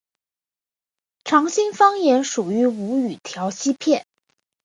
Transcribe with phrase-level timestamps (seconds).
[1.23, 4.03] 长兴方言属于吴语苕溪片。